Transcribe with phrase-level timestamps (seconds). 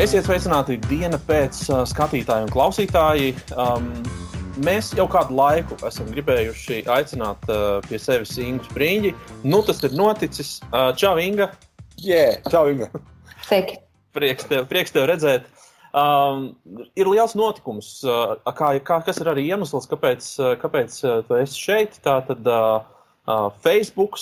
[0.00, 3.34] Esiet sveicināti diena pēc uh, skatītāju un klausītāju.
[3.52, 3.90] Um,
[4.64, 9.10] mēs jau kādu laiku esam gribējuši aicināt uh, pie sevis Ingu Spriņģi.
[9.44, 10.54] Nu, tas ir noticis.
[10.70, 11.50] Uh, čau, Inga!
[12.00, 12.88] Yeah, čau, Inga!
[13.44, 13.76] Sveiki!
[14.16, 15.52] Prieks tev, prieks tev redzēt!
[15.92, 16.54] Um,
[16.96, 20.30] ir liels notikums, uh, kā, kā, kas ir arī iemesls, kāpēc,
[20.64, 22.00] kāpēc uh, tu esi šeit.
[22.08, 22.88] Tātad uh,
[23.28, 24.16] uh, Facebook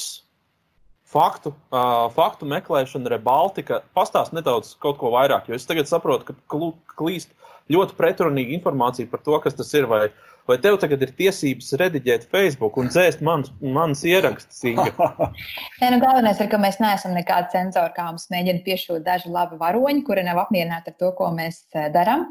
[1.08, 3.82] faktu, uh, faktu meklēšana, Rebaltika.
[3.96, 6.62] Pastāst nedaudz kaut ko vairāk, jo es tagad saprotu, ka
[6.98, 7.32] klīst
[7.72, 9.88] ļoti pretrunīga informācija par to, kas tas ir.
[9.88, 10.08] Vai,
[10.48, 14.62] vai tev tagad ir tiesības rediģēt Facebook un dzēst manas man ierakstus?
[15.80, 19.60] Nē, nu, galvenais ir, ka mēs neesam nekādi cenzori, kā mums mēģina piešūt daži labi
[19.60, 21.64] varoņi, kuri nav apmierināti ar to, ko mēs
[21.95, 22.26] darām.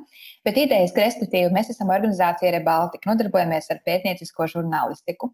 [0.45, 5.33] Bet idejas, ka respektīvi mēs esam organizācija Rebaltika, nodarbojamies ar pētniecisko žurnālistiku.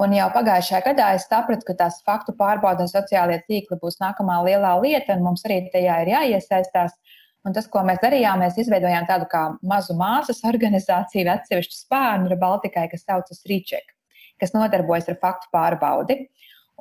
[0.00, 4.72] Un jau pagājušajā gadā es sapratu, ka tās faktu pārbaudas sociālajie tīkli būs nākamā lielā
[4.80, 6.96] lieta, un mums arī tajā ir jāiesaistās.
[7.42, 12.86] Un tas, ko mēs darījām, mēs izveidojām tādu kā mazu māsas organizāciju, atsevišķu spārnu Baltikai,
[12.92, 13.96] kas saucas Rīček,
[14.40, 16.20] kas nodarbojas ar faktu pārbaudi.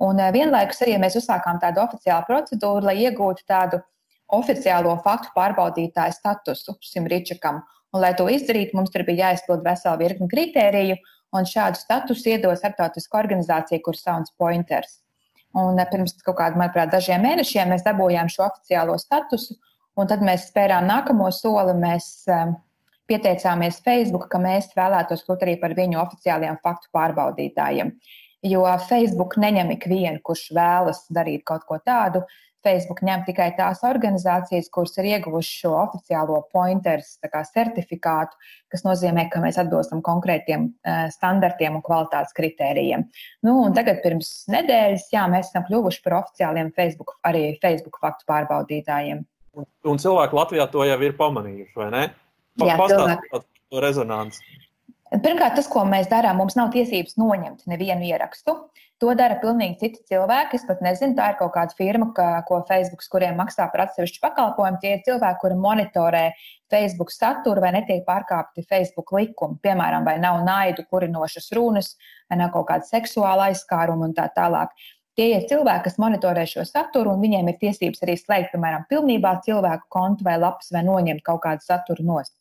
[0.05, 3.81] Un eh, vienlaikus arī mēs uzsākām tādu oficiālu procedūru, lai iegūtu tādu
[4.31, 7.61] oficiālo faktu pārbaudītāju statusu šim Rīčekam.
[7.91, 10.95] Un, lai to izdarītu, mums tur bija jāizpild vesela virkni kritēriju,
[11.35, 14.99] un šādu statusu iedod starptautiska organizācija, kuras sauc Pointers.
[15.57, 19.57] Un eh, pirms kaut kādiem, manuprāt, dažiem mēnešiem mēs dabūjām šo oficiālo statusu,
[19.99, 21.75] un tad mēs spērām nākamo soli.
[21.79, 22.55] Mēs um,
[23.11, 27.91] pieteicāmies Facebook, ka mēs vēlētos kļūt arī par viņu oficiālajiem faktu pārbaudītājiem.
[28.47, 32.23] Jo Facebook neņem ikvienu, kurš vēlas darīt kaut ko tādu.
[32.65, 37.15] Facebook ņem tikai tās organizācijas, kuras ir ieguvušas šo oficiālo pointers
[37.53, 38.37] certifikātu,
[38.71, 43.07] kas nozīmē, ka mēs atbilstam konkrētiem uh, standartiem un kvalitātes kritērijiem.
[43.47, 49.25] Nu, tagad, pirms nedēļas, jā, mēs esam kļuvuši par oficiāliem Facebook, arī Facebook faktu pārbaudītājiem.
[49.57, 52.03] Un, un cilvēki Latvijā to jau ir pamanījuši, vai ne?
[52.59, 53.45] Pa, jā, cilvēki.
[53.71, 54.43] To rezonanci.
[55.11, 58.55] Pirmkārt, tas, ko mēs darām, mums nav tiesības noņemt nevienu ierakstu.
[59.01, 60.59] To dara pilnīgi citi cilvēki.
[60.59, 64.21] Es pat nezinu, tā ir kaut kāda firma, ka, ko Facebook, kuriem maksā par atsevišķu
[64.21, 64.77] pakalpojumu.
[64.83, 66.21] Tie ir cilvēki, kuri monitorē
[66.69, 69.57] Facebook saturu vai netiek pārkāpti Facebook likumi.
[69.65, 71.95] Piemēram, vai nav naidu, kurinošas runas,
[72.29, 74.77] vai nav kaut kāda seksuāla aizskāruma un tā tālāk.
[75.17, 79.33] Tie ir cilvēki, kas monitorē šo saturu, un viņiem ir tiesības arī slēgt, piemēram, pilnībā
[79.47, 82.37] cilvēku kontu vai lapas vai noņemt kaut kādu saturu nost.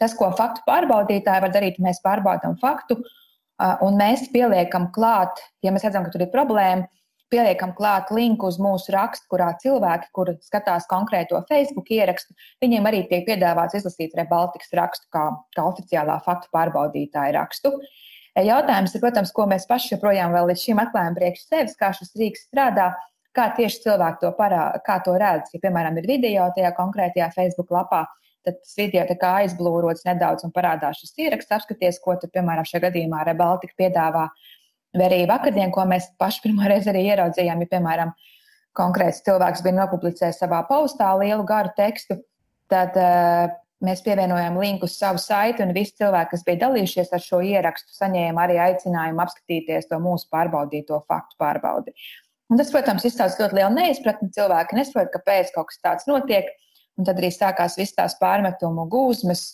[0.00, 2.96] Tas, ko faktu pārbaudītāji var darīt, mēs pārbaudām faktu,
[3.58, 6.86] un mēs pieliekam klāt, ja mēs redzam, ka tur ir problēma,
[7.32, 13.02] pieliekam klāt linku uz mūsu rakstu, kurā cilvēki, kuri skatās konkrēto Facebook ierakstu, viņiem arī
[13.10, 15.26] tiek piedāvāts izlasīt Rebaltikas rakstu kā,
[15.56, 17.74] kā oficiālā faktu pārbaudītāja rakstu.
[18.38, 22.14] Jautājums ir, protams, ko mēs paši joprojām vēl līdz šim atklājam priekš sevis, kā šis
[22.20, 22.92] rīks strādā,
[23.34, 25.50] kā tieši cilvēki to, parā, kā to redz.
[25.54, 28.04] Ja, piemēram, ir video tajā konkrētajā Facebook lapā,
[28.46, 33.24] tad tas video aizblūrots nedaudz un parādās šis ieraksts, apskaties, ko, tad, piemēram, šajā gadījumā
[33.28, 34.28] Rebaltika piedāvā.
[34.96, 38.12] Vai arī vakardien, ko mēs paši pirmo reizi arī ieraudzījām, ja, piemēram,
[38.78, 42.16] konkrēts cilvēks bija nopublicējis savā postā lielu garu tekstu,
[42.72, 43.50] tad uh,
[43.84, 47.94] mēs pievienojam linku uz savu saiti, un visi cilvēki, kas bija dalījušies ar šo ierakstu,
[47.98, 51.94] saņēma arī aicinājumu apskatīties to mūsu pārbaudīto faktu pārbaudi.
[52.48, 54.30] Un tas, protams, izsauc ļoti lielu neizpratni.
[54.32, 56.48] Cilvēki nesaprot, kāpēc kaut kas tāds notiek.
[56.98, 59.44] Un tad arī sākās viss tās pārmetumu gūzmas,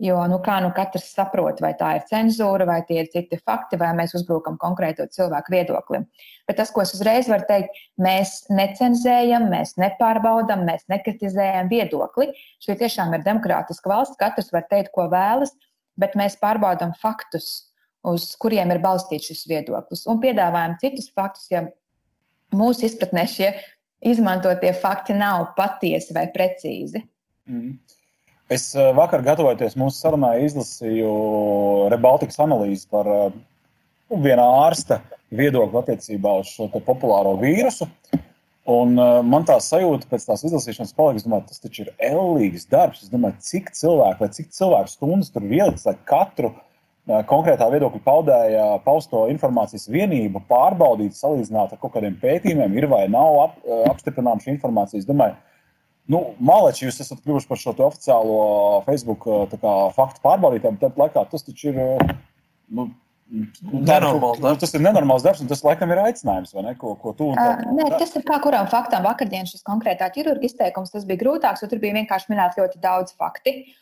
[0.00, 3.78] jo nu, kā nu katrs saprot, vai tā ir cenzūra, vai tie ir citi fakti,
[3.80, 6.06] vai mēs uzbrukam konkrēto cilvēku viedoklim.
[6.48, 12.30] Bet tas, ko es uzreiz varu teikt, mēs necenzējam, mēs nepārbaudām, mēs nekritizējam viedokli.
[12.64, 15.52] Šī tiešām ir demokrātiska valsts, katrs var teikt, ko vēlas,
[16.00, 17.68] bet mēs pārbaudām faktus,
[18.08, 21.66] uz kuriem ir balstīts šis viedoklis, un piedāvājam citus faktus, ja
[22.56, 23.52] mūsu izpratnē šie
[24.00, 27.02] izmantotie fakti nav patiesi vai precīzi.
[27.48, 27.76] Mm.
[28.50, 31.10] Es eh, vakar, gatavojoties mūsu sarunai, izlasīju
[31.92, 33.28] Rebaltikas analīzi par uh,
[34.10, 34.98] viena ārsta
[35.30, 37.86] viedokli attiecībā uz šo populāro vīrusu.
[38.70, 43.04] Un, uh, man tā sajūta pēc tās izlasīšanas palika, domāju, tas taču ir ellīgs darbs.
[43.04, 46.58] Es domāju, cik cilvēku vai cik cilvēku stundas tur ielikts, lai katru uh,
[47.30, 53.38] konkrētā viedokļa paudēja pausto informācijas vienību pārbaudīt, salīdzināt ar kaut kādiem pētījumiem, ir vai nav
[53.44, 53.60] ap,
[53.90, 55.02] apstiprināta šī informācija.
[55.02, 55.36] Es domāju,
[56.12, 58.40] nu, Maleči, jūs esat kļuvuši par šo oficiālo
[58.88, 61.80] Facebook kā, faktu pārbaudītāju, bet tāpat laikā tas taču ir.
[62.70, 62.90] Nu,
[63.30, 64.58] Nenormāls darbs.
[64.58, 66.72] Tas ir nenormāls darbs, un tas laikam ir aicinājums, vai ne?
[66.78, 69.04] Ko, ko tu, uh, nē, tas ir kā kuram faktam.
[69.06, 73.14] Vakardien šis konkrētā ķirurga izteikums tas bija grūtāks, jo tur bija vienkārši minēts ļoti daudz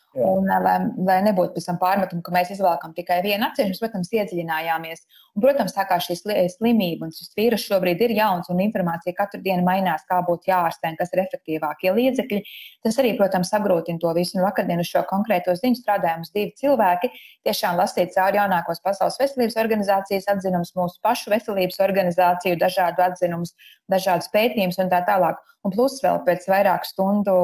[0.08, 0.24] fakti.
[0.24, 4.10] Un, lai, lai nebūtu pēc tam pārmetumu, ka mēs izvēlamies tikai vienu atsevišķu, mēs, protams,
[4.12, 5.02] iedziļinājāmies.
[5.36, 9.40] Un, protams, tā kā šī slimība un šis vīrus šobrīd ir jauns un informācija katru
[9.42, 12.40] dienu mainās, kā būtu jāārstē kas ir efektīvākie līdzekļi,
[12.84, 14.38] tas arī, protams, apgrūtina to visu.
[14.38, 17.12] Un vakardien uz šo konkrēto ziņu strādājām divi cilvēki.
[17.46, 23.54] Tiešām lasīt cauri jaunākos Pasaules veselības organizācijas atzinumus, mūsu pašu veselības organizāciju, dažādu atzinumus,
[23.90, 25.38] dažādus pētījumus un tā tālāk.
[25.66, 27.38] Un plus vēl pēc vairāku stundu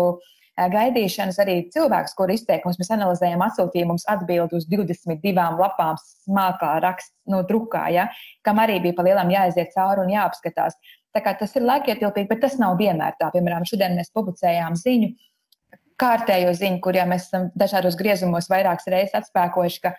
[0.56, 7.14] gaidīšanas arī cilvēks, kur izteikums mēs analizējam, atsūtīja mums atbildi uz 22 lapām smalkā raksts,
[7.26, 8.08] no nu, drukā, ja,
[8.46, 10.78] kam arī bija pa lielam jāaiziet cauri un jāapskatās.
[11.14, 13.30] Tā kā tas ir laikietilpīgi, bet tas nav vienmēr tā.
[13.34, 15.12] Piemēram, šodien mēs publicējām ziņu,
[16.00, 19.94] kārtējo ziņu, kuriem mēs esam dažādos griezumos vairākas reizes atspēkojuši, ka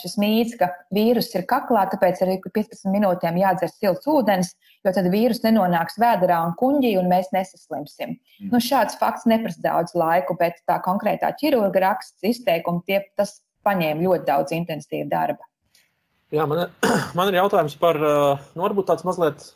[0.00, 4.52] šis mīts, ka vīrus ir kaklā, tāpēc arī 15 minūtēm jādzer silts ūdens,
[4.86, 8.16] jo tad vīrus nenonāks vēdā un kuģī, un mēs nesaslimsim.
[8.40, 8.52] Mm.
[8.54, 14.06] Nu, šāds fakts neprasa daudz laiku, bet tā konkrētā ķirurga raksts, izteikumi, tie, tas paņēma
[14.06, 15.46] ļoti daudz intensīva darba.
[16.34, 16.66] Jā, man,
[17.18, 19.50] man ir jautājums par, nu, varbūt tāds mazliet,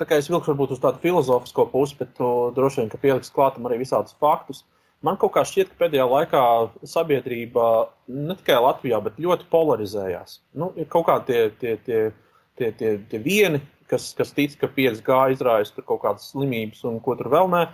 [0.00, 3.32] tā kā es vilkšu varbūt uz tādu filozofisko pusi, bet tu droši vien, ka pieliks
[3.34, 4.64] klātam arī visādus faktus.
[5.02, 6.42] Man kaut kā šķiet, ka pēdējā laikā
[6.86, 7.64] sabiedrība
[8.06, 10.36] ne tikai Latvijā, bet ļoti polarizējās.
[10.58, 12.02] Nu, ir kaut kādi tie, tie, tie,
[12.60, 13.58] tie, tie, tie vieni,
[13.90, 17.64] kas, kas tic, ka 5G izraisa kaut kādas slimības un ko tur vēl nē,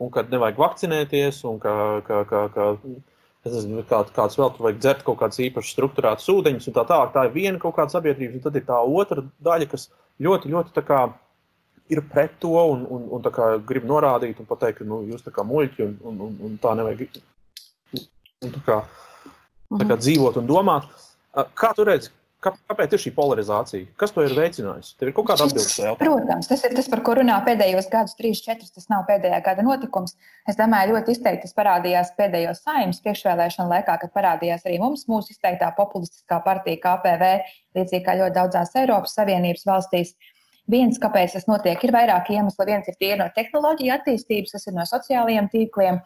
[0.00, 1.74] un ka nevajag vakcinēties, un ka,
[2.06, 2.70] ka, ka, ka
[3.44, 7.12] nezinu, kā, kāds vēl tur vajag dzert kaut kādas īpašas struktūrētas ūdeņus un tā tālāk.
[7.14, 9.90] Tā ir viena kaut kāda sabiedrība, un tad ir tā otra daļa, kas
[10.24, 11.04] ļoti, ļoti tā kā
[11.92, 15.44] ir pret to un, un, un grib norādīt un pateikt, ka nu, jūs tā kā
[15.46, 17.08] muļķi un, un, un, un tā nevajag
[18.44, 19.98] un tā kā, tā kā mhm.
[20.04, 20.88] dzīvot un domāt.
[21.58, 23.86] Kā tu redzi, Kā, kāpēc ir šī polarizācija?
[23.98, 24.92] Kas to ir veicinājis?
[24.94, 25.94] Tev ir kaut kāda atbilde.
[25.98, 28.70] Protams, tas ir tas, par ko runā pēdējos gadus, trīs, četrus.
[28.76, 30.14] Tas nav pēdējā gada notikums.
[30.46, 35.34] Es domāju, ļoti izteikti tas parādījās pēdējos saimnes priekšvēlēšanu laikā, kad parādījās arī mums mūsu
[35.34, 37.34] izteiktā populistiskā partija KPV,
[37.74, 40.14] līdzīgi kā ļoti daudzās Eiropas Savienības valstīs.
[40.14, 40.37] Uh,
[40.68, 42.64] Viens, kāpēc tas notiek, ir vairāki iemesli.
[42.68, 46.00] Viens ir tīri no tehnoloģija attīstības, tas ir no sociālajiem tīkliem.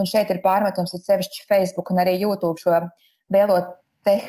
[0.00, 2.78] Un šeit ir pārmetums ar sevišķi Facebook un arī YouTube šo
[3.32, 3.74] vēlot
[4.06, 4.24] teh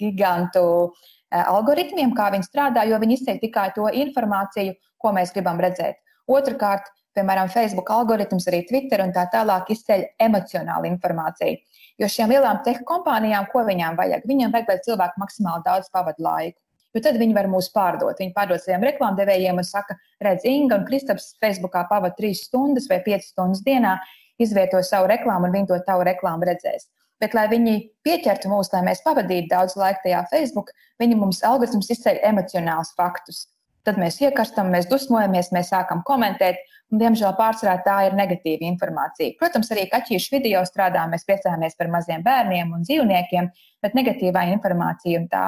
[0.00, 5.60] gigantu eh, algoritmiem, kā viņi strādā, jo viņi izceļ tikai to informāciju, ko mēs gribam
[5.62, 6.02] redzēt.
[6.28, 11.62] Otrakārt, piemēram, Facebook algoritms, arī Twitter un tā tālāk izceļ emocionālu informāciju.
[12.00, 14.28] Jo šīm lielām tech kompānijām, ko viņām vajag?
[14.28, 16.58] Viņiem vajag, lai cilvēki maksimāli daudz pavadu laiku
[16.94, 18.18] jo tad viņi var mūs pārdot.
[18.20, 23.00] Viņi pārdod saviem reklāmdevējiem un saka, redz, Inga un Kristaps Facebookā pavada 3 stundas vai
[23.04, 23.96] 5 stundas dienā,
[24.42, 26.88] izvieto savu reklāmu un viņi to tavu reklāmu redzēs.
[27.22, 31.92] Bet, lai viņi pieķertu mūs, lai mēs pavadītu daudz laika tajā Facebook, viņi mums algoritms
[31.94, 33.44] izceļ emocionālus faktus.
[33.86, 36.58] Tad mēs iekarstam, mēs dusmojamies, mēs sākam komentēt,
[36.90, 39.36] un, diemžēl, pārsvarā tā ir negatīva informācija.
[39.38, 43.50] Protams, arī kaķīšu video strādā, mēs priecājamies par maziem bērniem un dzīvniekiem,
[43.82, 45.46] bet negatīvā informācija un tā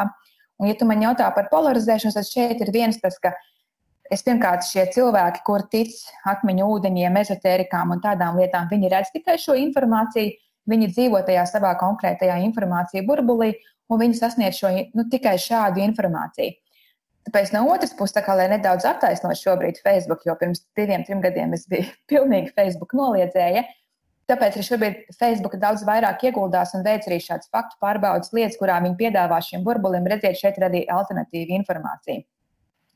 [0.60, 3.32] Un, ja tu man jautā par polarizēšanos, tad šeit ir viens tas, ka
[4.12, 5.94] es pirmkārt šie cilvēki, kur tic
[6.30, 10.34] akmeņu ūdeņiem, ezotērikām un tādām lietām, viņi redz tikai šo informāciju,
[10.70, 13.54] viņi dzīvo tajā savā konkrētajā informācija burbulī,
[13.90, 16.54] un viņi sasniedz šo nu, tikai šādu informāciju.
[17.24, 21.56] Tāpēc no otras puses, kā, lai nedaudz attaisnotu šobrīd Facebook, jo pirms diviem, trim gadiem
[21.56, 23.64] es biju pilnīgi Facebook noliedzēja,
[24.24, 28.78] Tāpēc arī šobrīd Facebook daudz vairāk ieguldās un veic arī šādas faktu pārbaudas lietas, kurā
[28.80, 32.24] viņi piedāvā šiem burbulim, redziet, šeit ir arī alternatīva informācija.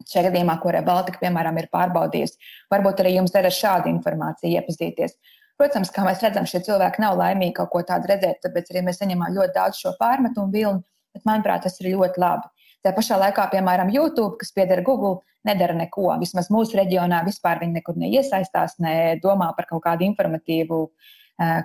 [0.08, 2.38] Šajā gadījumā, kurā Baltika, piemēram, ir pārbaudījusi,
[2.72, 5.18] varbūt arī jums der ar šādu informāciju iepazīties.
[5.60, 9.02] Protams, kā mēs redzam, šie cilvēki nav laimīgi kaut ko tādu redzēt, tāpēc arī mēs
[9.02, 12.48] saņemam ļoti daudz šo pārmetumu vilni, bet, manuprāt, tas ir ļoti labi.
[12.86, 16.06] Tā pašā laikā, piemēram, YouTube, kas pieder Google, nedara neko.
[16.22, 21.16] Vismaz mūsu reģionā vispār viņi nekur neiesaistās, ne domā par kaut kādu informatīvu uh,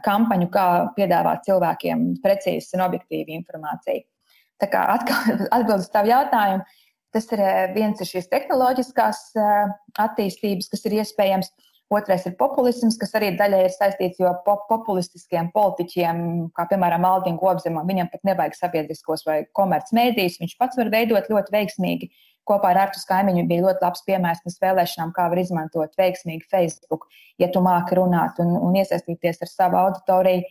[0.05, 4.05] kampaņu, kā piedāvāt cilvēkiem precīzi un objektīvu informāciju.
[4.61, 6.65] Tā kā atbildot uz tavu jautājumu,
[7.13, 7.43] tas ir
[7.75, 9.27] viens ir šīs tehnoloģiskās
[10.07, 11.53] attīstības, kas ir iespējams.
[11.93, 16.21] Otrais ir populisms, kas arī daļai ir saistīts, jo pop populistiskiem politiķiem,
[16.55, 21.53] kā piemēram Aldina Gobzemam, viņam pat nevajag sabiedriskos vai komercmedijas, viņš pats var veidot ļoti
[21.53, 25.95] veiksmīgi uh, kopā ar Artu Kaimiņu bija ļoti labs piemērs pirms vēlēšanām, kā var izmantot
[25.99, 27.07] veiksmīgi Facebook,
[27.41, 30.43] ja tu māki runāt un, un iesaistīties ar savu auditoriju.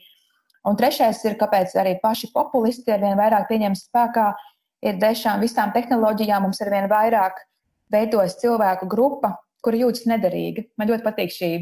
[0.69, 4.29] Un trešais ir, kāpēc arī paši populisti ar vien vairāk pieņem spēkā,
[4.87, 7.41] ir dešām visām tehnoloģijām mums ar vien vairāk
[7.93, 10.65] veidojas cilvēku grupa, kur jūtas nederīga.
[10.79, 11.53] Man ļoti patīk šī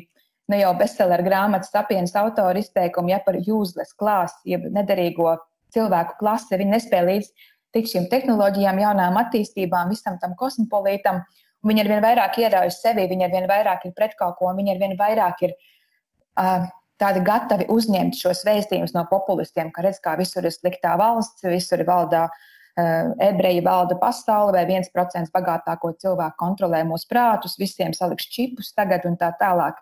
[0.50, 5.36] ne jau bestselleru grāmatas sapienas autora izteikuma, ja par useless klāstu, jeb nederīgo
[5.74, 6.56] cilvēku klasi.
[6.58, 7.30] Viņi nespēja līdz
[7.74, 11.22] tik šīm tehnoloģijām, jaunām attīstībām, visam tam kosmopolītam.
[11.66, 14.74] Viņi ar vien vairāk ieraujas sevi, viņi ar vien vairāk ir pret kaut ko, viņi
[14.74, 16.68] ar vien vairāk ir uh,
[17.00, 21.84] tādi gatavi uzņemt šos vēstījumus no populistiem, ka redz, kā visur ir sliktā valsts, visur
[21.88, 28.28] valdā uh, ebreji valda pasauli, vai viens procents bagātāko cilvēku kontrolē mūsu prātus, visiem saliks
[28.32, 29.80] čipus tagad un tā tālāk.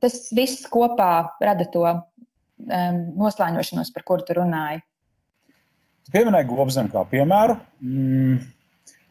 [0.00, 1.12] Tas viss kopā
[1.42, 4.80] rada to um, noslēņošanos, par kuru tu runāji.
[6.06, 7.58] Tu pieminēji Gobzemu kā piemēru.
[7.84, 8.38] Mm,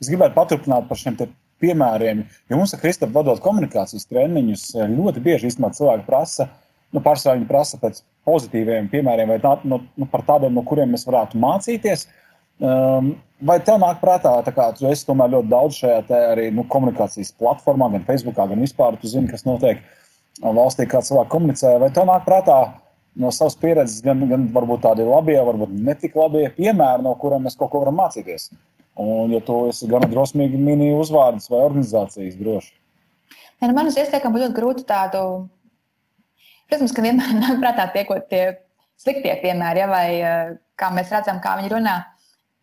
[0.01, 1.17] es gribētu paturpināt par šiem
[1.59, 6.47] piemēriem, jo mums ar Kristapam vadot komunikācijas treniņus, ļoti bieži īstenībā cilvēki prasa,
[6.95, 10.93] nu, pārsvarā viņi prasa pēc pozitīviem piemēriem vai tā, nu, nu, par tādiem, no kuriem
[10.95, 12.07] mēs varētu mācīties.
[12.59, 16.01] Um, vai tev nāk prātā, ka tu esi tomēr ļoti daudz šajā
[16.33, 19.83] arī nu, komunikācijas platformā, gan Facebookā, gan vispār, tu zini, kas notiek
[20.43, 22.59] valstī, kā cilvēki komunicē, vai tev nāk prātā
[23.19, 27.57] no savas pieredzes, gan, gan varbūt tādi labie, varbūt netik labie piemēri, no kuriem mēs
[27.59, 28.49] kaut ko varam mācīties.
[28.99, 32.73] Un, ja tu esi gana drosmīgi mini uzvārds vai organizācijas droši.
[33.59, 35.23] Ja, nu, Manas ieteikumi būtu ļoti grūti tādu.
[36.71, 38.43] Protams, ka vienmēr nāk prātā tie, ko tie
[38.99, 41.97] sliktie piemēri, ja, vai eh, kā mēs redzam, kā viņi runā.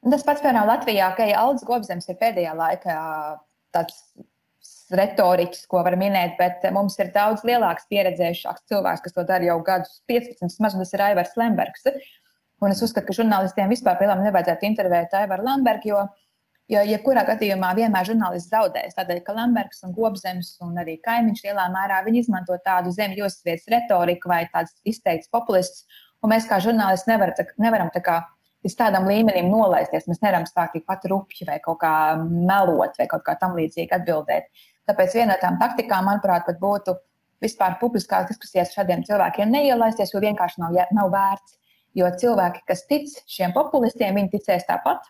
[0.06, 2.96] Tas pats, piemēram, Latvijā, ka ja Aldis Gobzems ir pēdējā laikā
[3.74, 4.04] tāds
[4.94, 9.56] retoriķis, ko var minēt, bet mums ir daudz lielāks, pieredzējušāks cilvēks, kas to dara jau
[9.66, 11.88] gadus 15, vismaz tas ir Aivars Lembergs.
[12.62, 16.04] Un es uzskatu, ka žurnālistiem vispār pilnām nevajadzētu intervēt Aivaru Lembergu, jo,
[16.72, 18.96] jo jebkurā gadījumā vienmēr žurnālists zaudēs.
[18.96, 24.32] Tādēļ, ka Lembergs un Gobzems un arī kaimiņš lielā mērā izmanto tādu zemju josvietas retoriku
[24.32, 25.84] vai tādas izteikts populists,
[26.22, 28.22] un mēs kā žurnālisti nevar, nevaram tā kā
[28.66, 30.08] līdz tādam līmenim nolaisties.
[30.10, 34.48] Mēs nevaram sākt tikpat rupji vai kaut kā melot vai kaut kā tam līdzīgi atbildēt.
[34.86, 36.94] Tāpēc viena no tām taktikām, manuprāt, būtu
[37.42, 41.56] vispār publiskās diskusijās šādiem cilvēkiem neielaisties, jo vienkārši nav, nav vērts.
[41.96, 45.06] Jo cilvēki, kas tic šiem populistiem, viņi ticēs tāpat.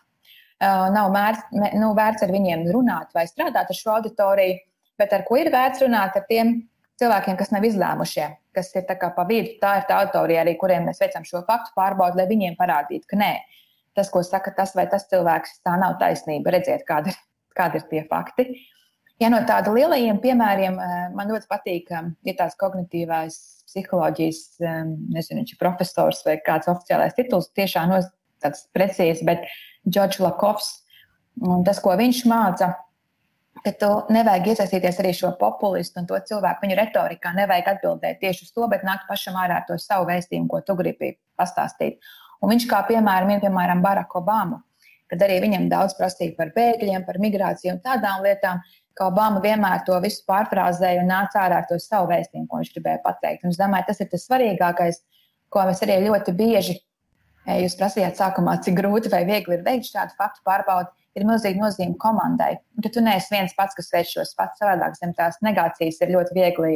[0.57, 1.43] Uh, nav mērts,
[1.77, 4.55] nu, vērts ar viņiem runāt vai strādāt ar šo auditoriju,
[4.97, 6.55] bet ar ko ir vērts runāt ar tiem
[6.97, 9.59] cilvēkiem, kas nav izlēmušie, kas ir pa vidu.
[9.61, 13.19] Tā ir tā auditorija, arī kuriem mēs veicam šo faktu pārbaudi, lai viņiem parādītu, ka
[13.19, 13.33] nē,
[13.93, 16.55] tas, ko saka tas vai tas cilvēks, tā nav taisnība.
[16.55, 17.21] Redziet, kādi ir,
[17.53, 18.47] kādi ir tie fakti.
[18.47, 18.76] Uh,
[19.17, 24.83] Ja no tādiem lielajiem piemēriem eh, man ļoti patīk, eh, ir tāds kognitīvais psiholoģijas, eh,
[25.15, 28.01] nezinu, viņš ir profesors vai kāds oficiālais tituls, tiešām no
[28.43, 29.47] tāds precīzi, bet
[29.89, 30.69] Džordžs Lakovs.
[31.41, 32.75] Un tas, ko viņš māca,
[33.65, 38.45] ka tu nevajag iesaistīties arī šo populistu un to cilvēku viņu retorikā, nevajag atbildēt tieši
[38.45, 41.97] uz to, bet nākt pašam ārā to savu vēstījumu, ko tu gribi pastāstīt.
[42.41, 44.61] Un viņš kā piemēram ir piemēram Barack Obama,
[45.09, 48.61] kad arī viņam daudz prasīja par bēgļiem, par migrāciju un tādām lietām
[48.97, 52.73] ka Obama vienmēr to visu pārfrāzēja un nāca ārā ar to savu vēstījumu, ko viņš
[52.75, 53.45] gribēja pateikt.
[53.45, 55.01] Un es domāju, tas ir tas svarīgākais,
[55.53, 56.77] ko mēs arī ļoti bieži,
[57.47, 61.61] ja jūs prasījāt sākumā, cik grūti vai viegli ir veikt šādu faktu pārbaudi, ir milzīga
[61.61, 62.57] nozīme komandai.
[62.83, 66.37] Ka tu neesi viens pats, kas veic šos faktus savādāk, zem tās negācijas ir ļoti
[66.37, 66.73] viegli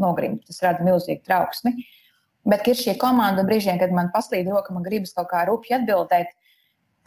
[0.00, 0.46] nogrimt.
[0.48, 1.74] Tas rada milzīgu trauksmi.
[2.48, 5.76] Bet ir šī komanda, un brīžiem, kad man paslīd roka, man gribas kaut kā rupji
[5.76, 6.32] atbildēt,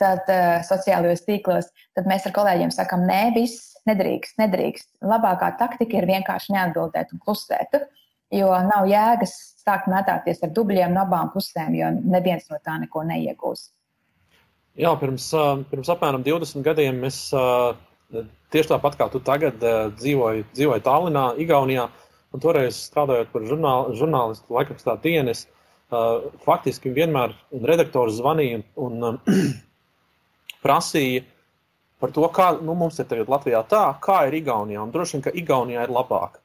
[0.01, 4.89] tad uh, sociālajos tīklos, tad mēs ar kolēģiem sakām, nē, viss nedrīkst, nedrīkst.
[5.05, 7.79] Labākā taktika ir vienkārši neatbildēt un klusēt,
[8.33, 9.35] jo nav jēgas
[9.65, 13.69] sākt metāties ar dubļiem no abām pusēm, jo neviens no tā neko neiegūs.
[14.75, 15.29] Jā, pirms,
[15.69, 17.19] pirms apmēram 20 gadiem es
[18.51, 19.61] tieši tāpat kā tu tagad
[19.95, 21.87] dzīvoju, dzīvoju Tallinā, Igaunijā,
[22.35, 25.45] un toreiz strādājot par žurnāl, žurnālistu laikrakstā dienas,
[26.43, 27.33] faktiski vienmēr
[27.63, 29.21] redaktors zvanīja un
[30.65, 31.23] prasīja,
[32.01, 34.81] par to, kā nu, mums ir tagad Latvijā tā, kā ir Igaunijā.
[34.83, 36.41] Un droši vien, ka Igaunijā ir labāk.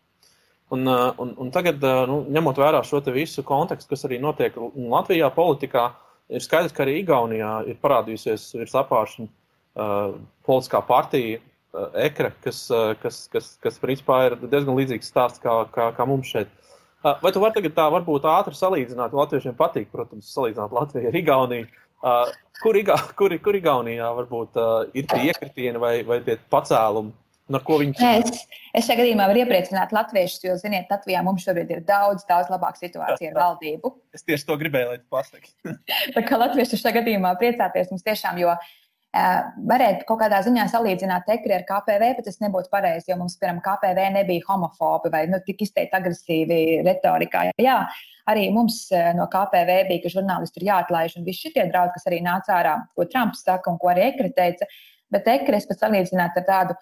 [0.71, 4.55] Un, uh, un, un tagad, uh, nu, ņemot vērā šo visu kontekstu, kas arī notiek
[4.77, 5.89] Latvijā politikā,
[6.31, 10.15] ir skaidrs, ka arī Igaunijā ir parādījusies virs apāršņa uh,
[10.47, 15.65] politiskā partija, uh, ekre, kas, uh, kas, kas, kas principā ir diezgan līdzīgs stāsts kā,
[15.75, 16.53] kā, kā mums šeit.
[17.01, 19.17] Uh, vai tu vari tagad tā varbūt ātri salīdzināt?
[19.17, 21.67] Latviešiem patīk, protams, salīdzināt Latviju ar Igauniju.
[22.01, 22.31] Uh,
[22.63, 27.17] kur, Iga, kur, kur Igaunijā varbūt uh, ir tie iekritieni vai, vai tie pacēlumi?
[27.51, 27.97] Viņi...
[27.99, 28.45] Es,
[28.79, 32.79] es šajā gadījumā varu iepriecināt latviešus, jo, ziniet, Latvijā mums šobrīd ir daudz, daudz labāka
[32.79, 33.91] situācija ar valdību.
[34.15, 35.51] Es tieši to gribēju, lai tu pasaki.
[36.15, 38.71] Tā kā latvieši šajā gadījumā priecāties mums tiešām, jo uh,
[39.11, 43.59] varētu kaut kādā ziņā salīdzināt ekri ar KPV, bet tas nebūtu pareizi, jo mums, piemēram,
[43.65, 47.49] KPV nebija homofobi vai nu, tik izteikti agresīvi retorikā.
[47.59, 47.83] Jā,
[48.31, 48.85] Arī mums
[49.17, 52.77] no KPV bija, ka žurnālisti ir jāatlaiž, un visi šie draudi, kas arī nāca ārā,
[52.95, 54.69] ko Trumps saka un ko arī Ekre teica.
[55.11, 56.79] Bet Ekre es pat salīdzinātu ar tādu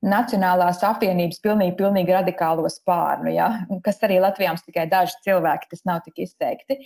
[0.00, 3.50] Nacionālās apvienības pilnīgi, pilnīgi radikālo spārnu, ja?
[3.84, 6.78] kas arī Latvijā mums tikai daži cilvēki, kas nav tik izteikti.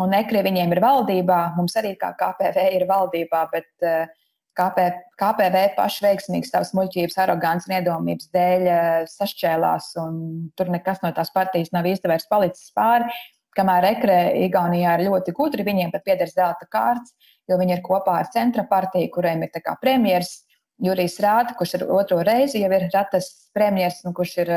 [0.00, 4.08] Un Ekre viņiem ir valdībā, mums arī kā KPV ir valdībā, bet uh,
[4.54, 4.86] KP,
[5.18, 10.20] KPV paši veiksmīgi savas muļķības, arogants un iedomības dēļ uh, sašķēlās, un
[10.58, 13.10] tur nekas no tās partijas nav īsti vairs palicis pāri.
[13.54, 17.14] Kamēr ekre Igaunijā ir ļoti gudri, viņiem pat pieder zelta kārts,
[17.50, 20.40] jo viņi ir kopā ar centra partiju, kuriem ir premjeras
[20.82, 24.50] Jurijs Rāta, kurš ir otro reizi jau ir ratas premjeras un kurš ir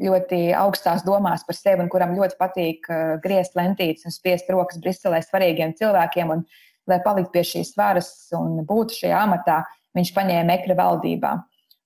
[0.00, 2.88] ļoti augstās domās par sevi un kuram ļoti patīk
[3.22, 6.32] griezt lentītes un spiest rokas Briselē svarīgiem cilvēkiem.
[6.34, 6.46] Un,
[6.90, 9.62] lai paliktu pie šīs varas un būtu šajā amatā,
[9.96, 11.34] viņš paņēma ekra valdībā.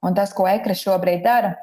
[0.06, 1.56] Un tas, ko ekra šobrīd dara,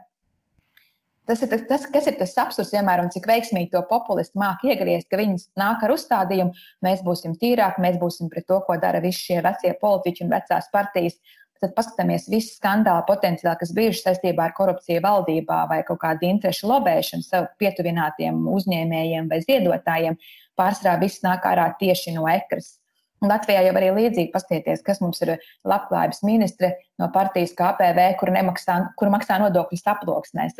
[1.25, 5.07] Tas ir tas, kas ir tas absurds vienmēr, un cik veiksmīgi to populisti māca iegriezt,
[5.09, 6.53] ka viņi nāk ar uzstādījumu,
[6.85, 10.69] mēs būsim tīrāki, mēs būsim pret to, ko dara visi šie vecie politiķi un vecās
[10.73, 11.17] partijas.
[11.63, 16.69] Tad paskatāmies visu skandālu potenciāli, kas bijuši saistībā ar korupciju valdībā vai kaut kādu interešu
[16.69, 20.19] lobēšanu sev pietuvinātiem uzņēmējiem vai ziedotājiem.
[20.59, 22.75] Pārsvarā viss nāk ārā tieši no ekras.
[23.23, 28.75] Latvijā jau arī līdzīgi pastieties, kas mums ir labklājības ministre no partijas KPV, kur, nemaksā,
[28.99, 30.59] kur maksā nodokļus aploksnēs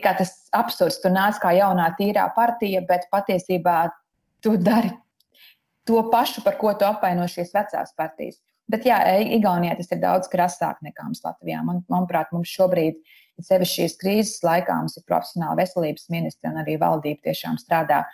[0.00, 1.00] kā tas absurds.
[1.02, 3.90] Tu nāc kā jaunā, tīrā partija, bet patiesībā
[4.42, 4.92] tu dari
[5.84, 8.40] to pašu, par ko tu apvaino šīs vecās partijas.
[8.70, 8.98] Bet, jā,
[9.36, 11.60] Igaunijā tas ir daudz krasāk nekā mums Latvijā.
[11.66, 13.02] Man, manuprāt, mums šobrīd,
[13.42, 18.04] sevišķi šīs krīzes laikā, mums ir profesionāla veselības ministra un arī valdība tiešām strādā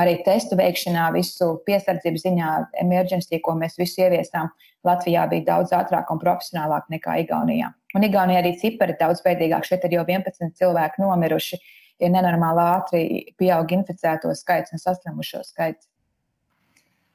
[0.00, 4.52] arī testu veikšanā, visu piesardzību ziņā, emergency, ko mēs visi ieviesām,
[4.86, 7.72] Latvijā bija daudz ātrāk un profesionālāk nekā Igaunijā.
[7.96, 9.66] Un Igaunijā arī cipari ir daudz bēdīgāk.
[9.66, 11.58] Šeit ir jau 11 cilvēki nomiruši,
[12.04, 13.04] ir nenormāli ātri
[13.40, 15.88] pieaug inficēto skaits un saslimušo skaits.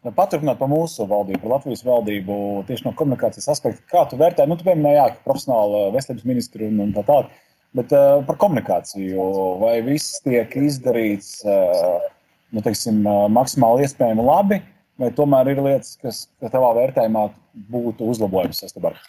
[0.01, 2.35] Paturpinot par mūsu valdību, par Latvijas valdību,
[2.65, 6.95] tieši no komunikācijas aspekta, kā tu vērtē, nu, tu pieminēji, ka profesionāla veselības ministru un
[6.95, 7.35] tā tālāk,
[7.77, 9.27] bet uh, par komunikāciju,
[9.61, 12.09] vai viss tiek izdarīts uh,
[12.51, 13.01] nu, teiksim,
[13.33, 14.61] maksimāli iespējami labi,
[15.01, 17.25] vai tomēr ir lietas, kas tavā vērtējumā
[17.71, 19.01] būtu uzlabojums saistībā ar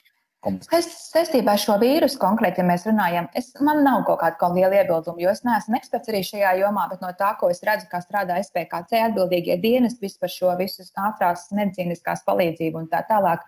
[0.75, 4.81] Es saistībā ar šo vīrusu konkrēti, ja mēs runājam, es, man nav kaut kāda liela
[4.81, 8.01] iebilduma, jo es neesmu eksperts arī šajā jomā, bet no tā, ko es redzu, kā
[8.03, 13.47] strādā SPKC atbildīgie dienesti par šo visu ātrās medicīniskās palīdzību un tā tālāk.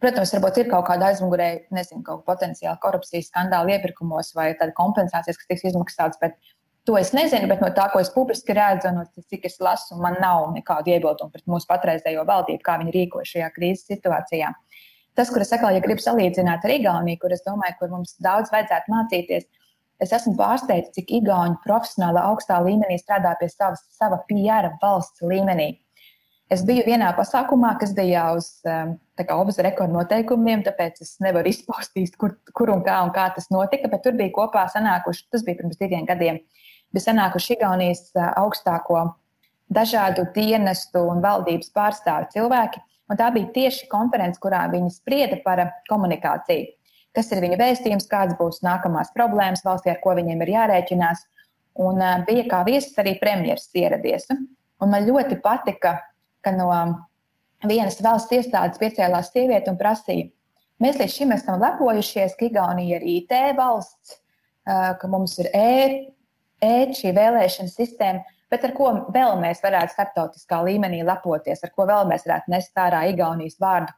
[0.00, 5.52] Protams, varbūt ir kaut kāda aizmugurē, nezinu, kaut potenciāla korupcijas skandāla iepirkumos vai kompensācijas, kas
[5.52, 6.40] tiks izmaksātas, bet
[6.84, 10.18] To es nezinu, bet no tā, ko es publiski redzu, no cik es lasu, man
[10.20, 14.50] nav nekādu iebildumu pret mūsu patreizējo valdību, kā viņi rīkojas šajā krīzes situācijā.
[15.16, 18.52] Tas, kur es atkal ja gribu salīdzināt ar Igauniju, kur es domāju, kur mums daudz
[18.52, 19.46] vajadzētu mācīties,
[20.04, 25.70] es esmu pārsteigts, cik Igauni profesionāli augstā līmenī strādā pie savas, sava PR valsts līmenī.
[26.52, 28.92] Es biju vienā pasākumā, kas bija uz um,
[29.38, 33.88] obza rekordu noteikumiem, tāpēc es nevaru izpaustīt, kur, kur un kā un kā tas notika,
[33.88, 36.63] bet tur bija kopā sanākuši, tas bija pirms diviem gadiem, uh,
[36.94, 38.06] bija sanākuši Igaunijas
[38.38, 39.02] augstāko
[39.74, 42.82] dažādu dienestu un valdības pārstāvju cilvēki.
[43.10, 46.70] Un tā bija tieši konference, kurā viņi sprieda par komunikāciju.
[47.14, 51.26] Kas ir viņa vēstījums, kādas būs nākamās problēmas valstī, ar ko viņiem ir jārēķinās.
[51.84, 54.26] Un bija kā viesis arī premjerministrs ieradies.
[54.82, 55.98] Un man ļoti patika,
[56.42, 56.70] ka no
[57.66, 60.30] vienas valsts iestādes piecēlās sieviete un prasīja,
[60.82, 64.18] mēs līdz šim esam lepojušies, ka Igaunija ir IT valsts,
[64.64, 65.50] ka mums ir
[66.64, 68.22] ēt šī vēlēšana sistēma,
[68.52, 72.80] bet ar ko vēl mēs varētu starptautiskā līmenī lepoties, ar ko vēl mēs varētu nest
[72.80, 73.92] ārā Igaunijas vārdu.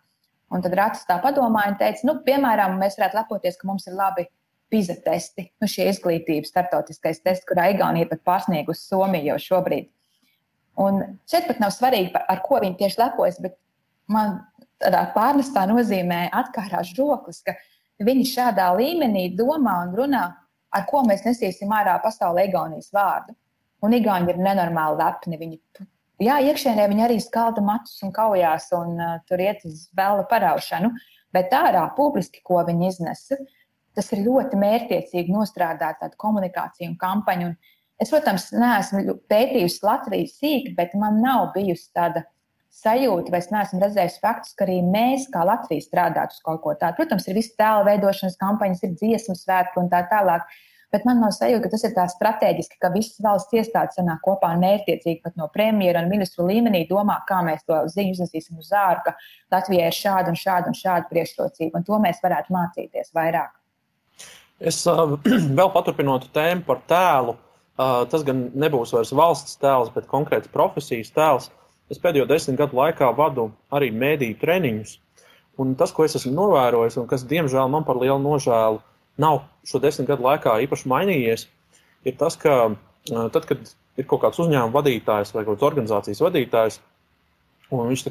[0.54, 3.96] Un tad Rācis tā padomāja un teica, nu, piemēram, mēs varētu lepoties, ka mums ir
[3.98, 4.28] labi
[4.70, 9.90] PISA testi, nu, šie izglītības starptautiskais tests, kurā Igaunija pat pārsniegusi Somiju jau šobrīd.
[10.82, 11.00] Un
[11.30, 13.56] šeit pat nav svarīgi, ar ko viņi tieši lepojas, bet
[14.12, 14.40] man
[14.82, 17.56] tādā pārnestā nozīmē atkārās žoklis, ka
[18.06, 20.24] viņi šādā līmenī domā un runā
[20.74, 23.36] ar ko mēs nesīsim ārā pasaulē Igaunijas vārdu.
[23.84, 25.38] Un Igauni ir nenormāli lepni.
[25.40, 25.58] Viņi,
[26.24, 30.90] jā, iekšēnē viņi arī skalda matus un kaujās un uh, tur iet uz vēla paraušanu,
[31.36, 33.38] bet ārā publiski, ko viņi iznesa,
[33.96, 37.50] tas ir ļoti mērķiecīgi nostrādāt tādu komunikāciju un kampaņu.
[37.50, 42.26] Un es, protams, neesmu pētījusi Latvijas sīk, bet man nav bijusi tāda
[42.76, 46.76] sajūta, vai es neesmu redzējis faktus, ka arī mēs, kā Latvija, strādātu uz kaut ko
[46.78, 46.98] tādu.
[47.00, 50.46] Protams, ir visas tēla veidošanas kampaņas, ir dziesmu svētki un tā tālāk.
[50.94, 54.52] Bet man nav sajūta, ka tas ir tā strateģiski, ka visas valsts iestādes sanāk kopā
[54.60, 59.02] mērķiecīgi, pat no premjera un ministru līmenī domā, kā mēs to ziņu iznesīsim uz āru,
[59.08, 59.16] ka
[59.56, 63.50] Latvijai ir šāda un šāda un šāda priekšrocība, un to mēs varētu mācīties vairāk.
[64.62, 65.18] Es uh,
[65.58, 67.36] vēl paturpinātu tēmu par tēlu.
[67.76, 71.50] Uh, tas gan nebūs vairs valsts tēls, bet konkrēts profesijas tēls.
[71.92, 74.96] Es pēdējo desmit gadu laikā vadu arī mēdīju treniņus.
[75.62, 78.82] Un tas, ko es esmu novērojis, un kas, diemžēl, man par lielu nožēlu,
[79.22, 81.46] nav šo desmit gadu laikā īpaši mainījies,
[82.04, 82.74] ir tas, ka
[83.06, 86.80] tad, kad ir kaut kāds uzņēmuma vadītājs vai kāds organizācijas vadītājs,
[87.70, 88.04] un viņš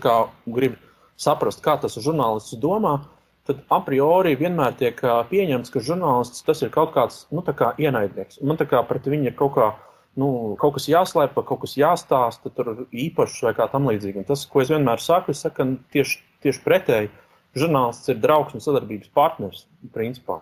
[0.56, 0.80] grib
[1.22, 2.98] saprast, kā tas žurnālists domā,
[3.46, 8.42] tad a priori vienmēr tiek pieņemts, ka žurnālists tas ir kaut kāds nu, kā ienaidnieks.
[8.42, 9.70] Man kā pret viņu ir kaut kā
[10.20, 14.22] nu, kaut kas jāslēpj, kaut kas jāstāsta, tur īpašs vai kā tam līdzīgi.
[14.22, 17.12] Un tas, ko es vienmēr saku, es saku tieši, tieši pretēji.
[17.56, 19.64] Žurnālists ir draugs un sadarbības partners,
[19.96, 20.42] principā.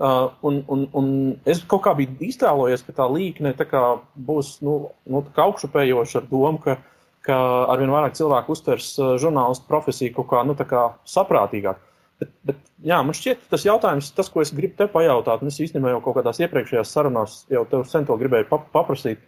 [0.00, 1.08] Uh, un, un, un
[1.50, 6.78] es kaut kā biju iztēlojies, ka tā līnija būs nu, nu, augšupējoša ar domu, ka,
[7.26, 7.36] ka
[7.68, 11.82] arvien vairāk cilvēku uztvers uh, žurnālistu profesiju kaut kā, nu, kā saprātīgāk.
[12.20, 15.56] Bet, bet, jā, man šķiet, tas jautājums, tas, ko es gribu te pajautāt, un es
[15.64, 19.22] īstenībā jau kaut kādās iepriekšējās sarunās jau tev sen to gribēju paprasīt.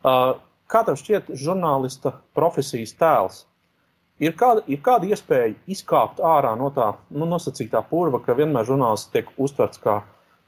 [0.00, 0.38] Uh,
[0.70, 3.42] kā tev šķiet žurnālista profesijas tēls?
[4.18, 9.12] Ir kāda, ir kāda iespēja izkāpt ārā no tā nu, nosacītā purva, ka vienmēr žurnālists
[9.12, 10.00] tiek uztverts kā,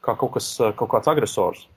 [0.03, 0.49] kā kaut, kas,
[0.81, 1.69] kaut kāds agresors?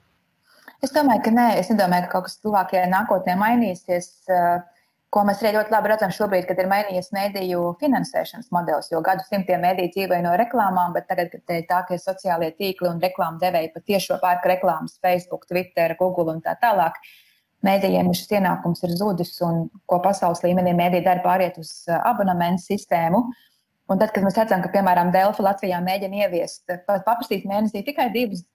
[0.83, 4.09] Es domāju, ka nē, es nedomāju, ka kaut kas tuvākajā nākotnē mainīsies.
[4.31, 4.63] Uh,
[5.13, 8.89] ko mēs arī ļoti labi redzam šobrīd, kad ir mainījies mediju finansēšanas modelis.
[8.91, 12.89] Jo gadsimtiem mediji dzīvoja no reklāmām, bet tagad, kad ir tā, ka ir sociālie tīkli
[12.89, 16.97] un reklāmu devēji patiešo pērk reklāmas Facebook, Twitter, Google un tā tālāk,
[17.67, 22.65] mēdījiem šis ienākums ir zudis un ko pasaules līmenī mēdīja dara pāriet uz uh, abonementu
[22.65, 23.21] sistēmu.
[23.91, 28.45] Un tad, kad mēs redzam, ka, piemēram, Delfa Latvijā mēģina ieviest, paprasīt mēnesī tikai divas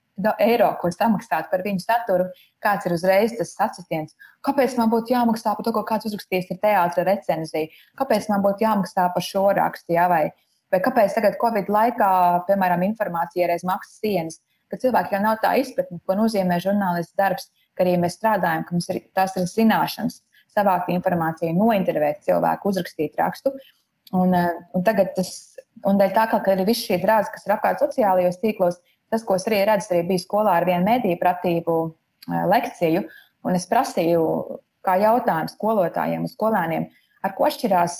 [0.43, 2.27] eiro, ko samaksāt par viņu saturu,
[2.63, 4.15] kāds ir uzreiz tas sacitiens.
[4.45, 7.71] Kāpēc man būtu jāmaksā par to, ko kāds uzrakstījis ar teātra recenziju?
[7.99, 9.95] Kāpēc man būtu jāmaksā par šo rakstu?
[9.95, 10.29] Jā, vai,
[10.71, 12.11] vai kāpēc tagad Covid laikā,
[12.47, 17.49] piemēram, informācija reiz maksas sienas, ka cilvēki jau nav tā izpratne, ko nozīmē žurnālists darbs,
[17.75, 20.21] ka arī mēs strādājam, ka mums ir tās ir zināšanas,
[20.53, 23.53] savākt informāciju, nointervēt cilvēku, uzrakstīt rakstu.
[24.11, 25.55] Un, eh, un tagad tas,
[25.85, 28.79] un dēļ tā, ka arī viss šī drāza, kas ir apkārt sociālajos tīklos,
[29.11, 31.77] tas, ko es arī redzu, arī bija skolā ar vienu mediju pratību
[32.51, 33.03] lekciju,
[33.47, 34.23] un es prasīju,
[34.85, 36.87] kā jautājumu skolotājiem un skolēniem,
[37.25, 37.97] ar ko atšķirās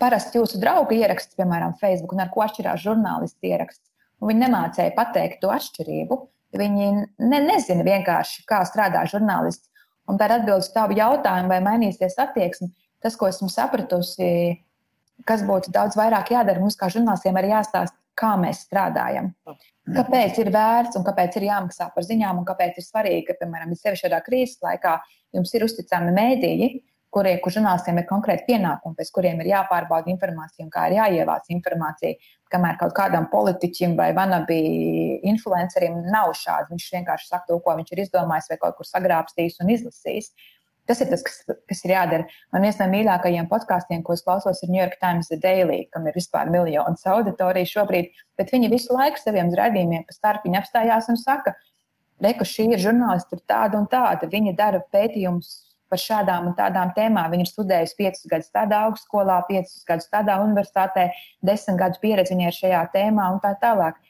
[0.00, 3.84] parasti jūsu draugu ieraksts, piemēram, Facebook, un ar ko atšķirās žurnālisti ieraksts.
[4.22, 6.18] Un viņi nemācīja pateikt to atšķirību.
[6.54, 9.68] Viņi ne, nezina vienkārši, kā strādā žurnālists.
[10.10, 12.70] Un tā ir atbilde uz tavu jautājumu, vai mainīsies attieksme.
[13.02, 14.28] Tas, ko esmu sapratusi,
[15.28, 19.32] kas būtu daudz vairāk jādara, mums kā žurnālistiem arī jāstāsta, kā mēs strādājam.
[19.94, 23.74] Kāpēc ir vērts un kāpēc ir jāmaksā par ziņām, un kāpēc ir svarīgi, ka, piemēram,
[23.76, 24.98] sevišķi šādā krīzes laikā
[25.34, 26.70] jums ir uzticami mēdīji,
[27.14, 31.50] kuriem, kur žurnālistiem ir konkrēti pienākumi, pēc kuriem ir jāpārbauda informācija un kā ir jāievāc
[31.54, 32.18] informācija.
[32.50, 34.58] Kamēr kaut kādam politiķim vai vanabi
[35.26, 39.62] influencerim nav šāda, viņš vienkārši saka to, ko viņš ir izdomājis vai kaut kur sagrābstījis
[39.62, 40.30] un izlasījis.
[40.88, 41.38] Tas ir tas, kas,
[41.70, 42.26] kas ir jādara.
[42.52, 46.08] Man viens no mīļākajiem podkāstiem, ko es klausos, ir New York Times The Daily, kam
[46.10, 51.08] ir vispār miljonus auditoriju šobrīd, bet viņi visu laiku saviem raidījumiem pa starp viņi apstājās
[51.08, 51.54] un saka,
[52.24, 54.28] reku šī ir žurnālisti, ir tāda un tāda.
[54.28, 55.54] Viņi dara pētījumus
[55.94, 57.30] par šādām un tādām tēmām.
[57.32, 61.10] Viņi ir studējuši piecus gadus tādā augstskolā, piecus gadus tādā universitātē,
[61.44, 64.00] desmit gadus pieredzi viņai šajā tēmā un tā tālāk.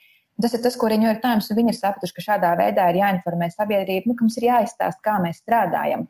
[0.42, 4.10] Tas ir tas, ko New York Times ir sapratuši, ka šādā veidā ir jāinformē sabiedrība,
[4.10, 6.08] nu, ka mums ir jāizstāsta, kā mēs strādājam.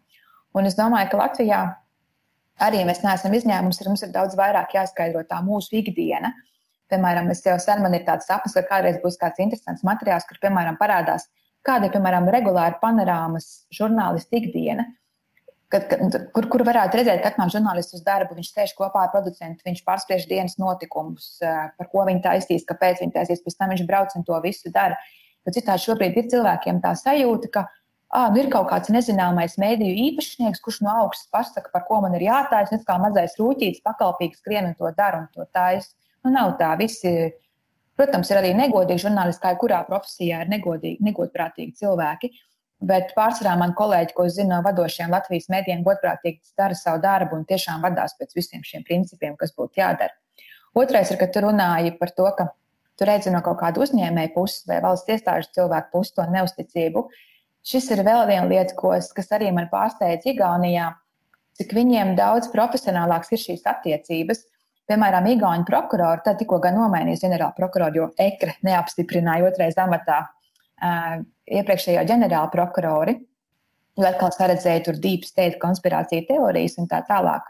[0.55, 1.61] Un es domāju, ka Latvijā
[2.63, 6.33] arī mēs neesam izņēmums, ir mums ir daudz vairāk jāskaidro tā mūsu ikdiena.
[6.93, 10.39] Piemēram, es jau sen man ir tāds sapnis, ka kādreiz būs kāds interesants materiāls, kur,
[10.43, 11.27] piemēram, parādās,
[11.67, 14.87] kāda ir, piemēram, regulāra panorāmas žurnālisti ikdiena.
[15.73, 19.11] Kad, kad, kur, kur varētu redzēt, kad nāk žurnālists uz darbu, viņš sēž kopā ar
[19.11, 23.87] producentu, viņš pārspriež dienas notikumus, par ko viņi taisīs, kāpēc viņi taisīs, pēc tam viņš
[23.89, 25.01] brauc un to visu dara.
[25.45, 27.65] Bet citādi šobrīd ir cilvēkiem tā sajūta, ka
[28.15, 32.15] ah, nu ir kaut kāds nezināmais mēdīju īpašnieks, kurš no augšas pasaka, par ko man
[32.15, 35.91] ir jātājas, un kā mazais rūtītis pakalpīgs skrien un to dara un to tājas.
[36.23, 37.11] Nu, nav tā, visi,
[37.99, 42.31] protams, ir arī negodīgi žurnālisti, kā kurā profesijā ir negodīgi, negodprātīgi cilvēki.
[42.85, 47.39] Bet pārsvarā man kolēģi, ko es zinu no vadošiem Latvijas mēdījiem, godprātīgi dara savu darbu
[47.39, 50.13] un tiešām vadās pēc visiem šiem principiem, kas būtu jādara.
[50.75, 52.51] Otrais ir, ka tu runāji par to, ka
[52.99, 57.07] tu redzi no kaut kāda uzņēmēja puses vai valsts iestāžu cilvēku puses to neusticību.
[57.07, 57.23] Uh,
[57.65, 60.91] Šis ir vēl viena lieta, ko, kas arī man pārsteidz Igaunijā,
[61.57, 64.43] cik viņiem daudz profesionālāks ir šīs attiecības.
[64.91, 72.05] Piemēram, Igaunijas prokurori, tad tikko nomainījis ģenerāla prokuroru, jo ekre neapstiprināja otrais amatā uh, iepriekšējo
[72.11, 73.17] ģenerāla prokurori.
[73.97, 77.47] Jo atkal saredzēja tur deep state konspirāciju teorijas un tā tālāk.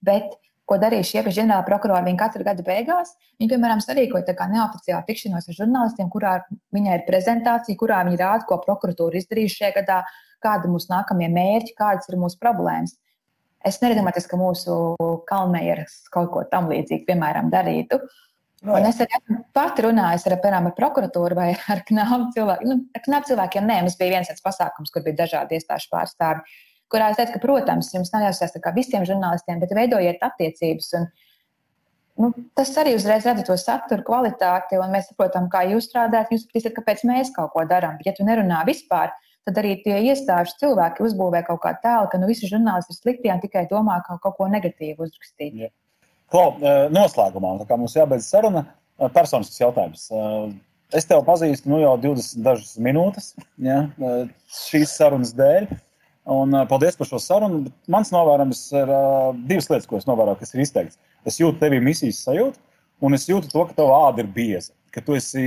[0.00, 0.36] Bet
[0.68, 2.04] ko darīja šie ģenerāla prokurori.
[2.06, 6.36] Viņi katru gadu beigās, viņi, piemēram, sarīkoja neoficiālu tikšanos ar žurnālistiem, kurā
[6.76, 9.98] viņai ir prezentācija, kurā viņi rāda, ko prokuratūra izdarījusi šajā gadā,
[10.44, 12.98] kādi ir mūsu nākamie mērķi, kādas ir mūsu problēmas.
[13.66, 14.78] Es nedomāju, ka mūsu
[15.28, 17.98] kalnējas kaut ko tam līdzīgu, piemēram, darītu.
[18.66, 19.18] No, un es arī
[19.54, 22.70] pati runāju ar, piemēram, ar prokuratūru vai ar knāpu cilvēkiem.
[22.70, 26.58] Nu, ar knāpu cilvēkiem nē, mums bija viens tāds pasākums, kur bija dažādi iestāžu pārstāvji
[26.92, 30.90] kurā es teicu, ka, protams, jums nav jāsaka kā visiem žurnālistiem, bet veidojiet attiecības.
[30.98, 31.08] Un,
[32.24, 36.34] nu, tas arī uzreiz rada to saturu kvalitāti, un mēs saprotam, kā jūs strādājat.
[36.34, 37.98] Jūs saprotat, kāpēc mēs kaut ko darām.
[38.00, 39.12] Bet, ja tu nerunā vispār,
[39.48, 43.32] tad arī tie iestāžu cilvēki uzbūvē kaut kādu tēlu, ka nu, visi žurnālisti ir slikti
[43.32, 45.62] un tikai domā kaut, kaut ko negatīvu uzrakstīt.
[45.64, 45.72] Jā.
[46.28, 46.50] Klau,
[46.92, 48.66] noslēgumā, kā mums jābeidz saruna,
[49.14, 50.08] personisks jautājums.
[50.92, 53.82] Es tevi pazīstu nu, jau 20 dažas minūtes ja,
[54.68, 55.68] šīs sarunas dēļ.
[56.28, 57.70] Un, paldies par šo sarunu.
[57.88, 60.98] Mans novērojums ir uh, divas lietas, ko es novēroju, kas ir izteikts.
[61.28, 62.60] Es jūtu tevi misijas sajūtu,
[63.06, 64.74] un es jūtu to, ka tava āda ir bieza.
[64.92, 65.46] Ka tu esi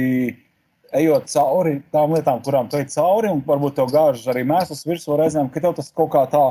[0.98, 5.20] ejot cauri tām lietām, kurām tu ej cauri, un varbūt tev gāž arī mēsls virsū
[5.20, 6.44] reizēm, ka tev tas kaut kā tā,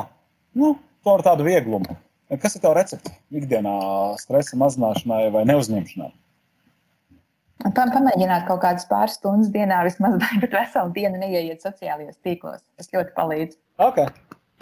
[0.57, 1.99] nu, to ar tādu vieglumu.
[2.31, 3.75] Kas ir tavs recepte ikdienā
[4.23, 6.13] stresa mazināšanai vai neuzņemšanai?
[7.61, 12.63] Pamēģināt kaut kādas pāris stundas dienā, vismaz, bet veselu dienu neieiet sociālajos tīklos.
[12.79, 13.59] Tas ļoti palīdz.
[13.81, 13.99] Ok,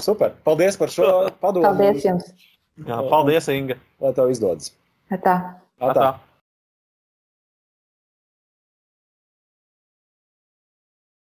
[0.03, 0.37] super.
[0.47, 1.09] Paldies par šo
[1.43, 1.67] padomu.
[1.67, 2.29] Paldies jums.
[2.87, 3.75] Jā, paldies, Inga.
[3.99, 4.71] Lai tev izdodas.
[5.11, 5.19] Tā.
[5.27, 5.91] Tā.
[5.97, 6.09] tā.